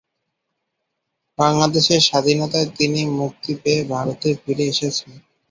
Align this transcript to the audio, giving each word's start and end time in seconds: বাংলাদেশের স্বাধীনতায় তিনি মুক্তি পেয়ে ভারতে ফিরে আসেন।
বাংলাদেশের 1.39 2.01
স্বাধীনতায় 2.01 2.69
তিনি 2.77 3.01
মুক্তি 3.19 3.51
পেয়ে 3.61 3.81
ভারতে 3.93 4.29
ফিরে 4.41 4.65
আসেন। 4.71 4.93